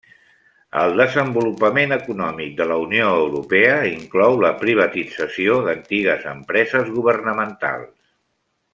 [0.83, 7.97] El desenvolupament econòmic de la Unió Europea inclou la privatització d'antigues empreses governamentals.